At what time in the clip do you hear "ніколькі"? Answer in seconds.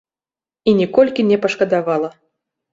0.79-1.27